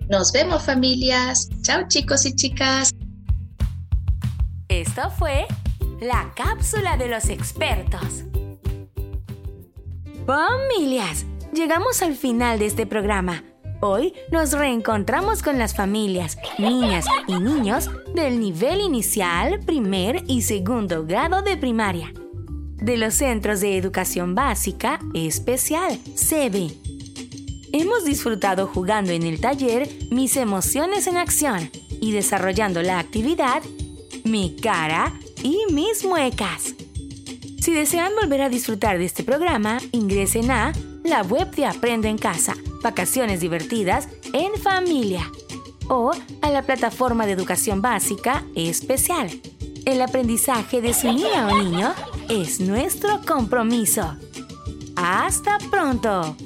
Nos 0.09 0.31
vemos 0.31 0.63
familias. 0.63 1.49
Chao 1.63 1.89
chicos 1.89 2.25
y 2.25 2.37
chicas. 2.37 2.93
Esto 4.69 5.11
fue 5.11 5.47
la 6.01 6.33
cápsula 6.37 6.97
de 6.97 7.09
los 7.09 7.29
expertos. 7.31 8.25
Familias, 10.25 11.27
llegamos 11.53 12.01
al 12.01 12.15
final 12.15 12.61
de 12.61 12.67
este 12.67 12.87
programa. 12.87 13.43
Hoy 13.85 14.15
nos 14.31 14.53
reencontramos 14.53 15.43
con 15.43 15.59
las 15.59 15.75
familias, 15.75 16.39
niñas 16.57 17.05
y 17.27 17.35
niños 17.35 17.91
del 18.15 18.39
nivel 18.39 18.81
inicial, 18.81 19.59
primer 19.59 20.23
y 20.29 20.43
segundo 20.43 21.05
grado 21.05 21.43
de 21.43 21.57
primaria, 21.57 22.13
de 22.77 22.97
los 22.97 23.15
Centros 23.15 23.59
de 23.59 23.77
Educación 23.77 24.37
Básica 24.37 25.01
Especial, 25.15 25.99
CB 26.15 26.71
Hemos 27.73 28.05
disfrutado 28.05 28.69
jugando 28.69 29.11
en 29.11 29.25
el 29.25 29.41
taller 29.41 29.89
Mis 30.13 30.37
emociones 30.37 31.09
en 31.09 31.17
acción 31.17 31.69
y 32.01 32.13
desarrollando 32.13 32.83
la 32.83 33.01
actividad 33.01 33.65
Mi 34.23 34.55
cara 34.55 35.13
y 35.43 35.59
mis 35.73 36.05
muecas. 36.05 36.77
Si 37.61 37.73
desean 37.73 38.13
volver 38.15 38.43
a 38.43 38.49
disfrutar 38.49 38.99
de 38.99 39.07
este 39.07 39.25
programa, 39.25 39.79
ingresen 39.91 40.53
a 40.53 40.73
la 41.03 41.23
web 41.23 41.51
de 41.57 41.67
Aprende 41.67 42.09
en 42.09 42.19
Casa, 42.19 42.55
vacaciones 42.83 43.41
divertidas 43.41 44.09
en 44.33 44.55
familia 44.61 45.31
o 45.89 46.13
a 46.41 46.51
la 46.51 46.63
plataforma 46.63 47.27
de 47.27 47.33
educación 47.33 47.83
básica 47.83 48.45
especial. 48.55 49.31
El 49.85 50.01
aprendizaje 50.01 50.81
de 50.81 50.95
su 50.95 51.13
niña 51.13 51.49
o 51.49 51.63
niño 51.63 51.93
es 52.29 52.61
nuestro 52.61 53.21
compromiso. 53.27 54.17
¡Hasta 54.97 55.59
pronto! 55.71 56.37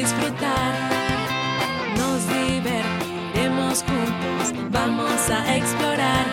Disfrutar. 0.00 0.74
Nos 1.96 2.20
divertiremos 2.28 3.82
juntos, 3.82 4.52
vamos 4.70 5.30
a 5.30 5.56
explorar. 5.56 6.26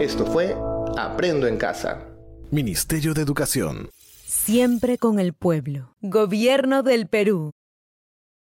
Esto 0.00 0.24
fue 0.26 0.54
Aprendo 0.96 1.48
en 1.48 1.56
Casa. 1.56 2.06
Ministerio 2.52 3.14
de 3.14 3.22
Educación. 3.22 3.90
Siempre 4.26 4.96
con 4.96 5.18
el 5.18 5.32
pueblo. 5.32 5.96
Gobierno 6.02 6.84
del 6.84 7.08
Perú. 7.08 7.50